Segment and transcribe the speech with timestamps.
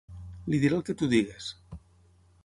[0.53, 1.51] Li diré el que tu diguis.